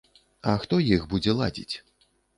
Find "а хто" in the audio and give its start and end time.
0.51-0.79